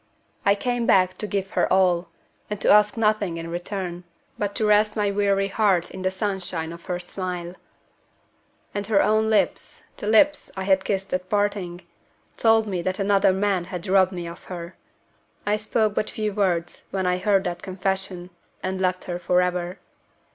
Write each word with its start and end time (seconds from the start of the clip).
I 0.47 0.55
came 0.55 0.87
back 0.87 1.15
to 1.19 1.27
give 1.27 1.51
her 1.51 1.71
all, 1.71 2.07
and 2.49 2.59
to 2.61 2.71
ask 2.71 2.97
nothing 2.97 3.37
in 3.37 3.49
return, 3.51 4.03
but 4.35 4.55
to 4.55 4.65
rest 4.65 4.95
my 4.95 5.11
weary 5.11 5.47
heart 5.49 5.91
in 5.91 6.01
the 6.01 6.09
sunshine 6.09 6.73
of 6.73 6.85
her 6.85 6.99
smile. 6.99 7.53
And 8.73 8.87
her 8.87 9.03
own 9.03 9.29
lips 9.29 9.83
the 9.97 10.07
lips 10.07 10.49
I 10.57 10.63
had 10.63 10.85
kissed 10.85 11.13
at 11.13 11.29
parting 11.29 11.81
told 12.35 12.65
me 12.65 12.81
that 12.81 12.97
another 12.97 13.31
man 13.31 13.65
had 13.65 13.85
robbed 13.85 14.11
me 14.11 14.27
of 14.27 14.45
her. 14.45 14.75
I 15.45 15.57
spoke 15.57 15.93
but 15.93 16.09
few 16.09 16.33
words 16.33 16.85
when 16.89 17.05
I 17.05 17.19
heard 17.19 17.43
that 17.43 17.61
confession, 17.61 18.31
and 18.63 18.81
left 18.81 19.03
her 19.03 19.19
forever. 19.19 19.77